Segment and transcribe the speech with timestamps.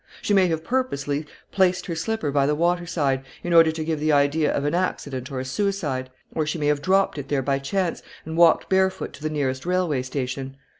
[0.23, 3.99] She may have purposely placed her slipper by the water side, in order to give
[3.99, 7.43] the idea of an accident or a suicide; or she may have dropped it there
[7.43, 10.57] by chance, and walked barefoot to the nearest railway station.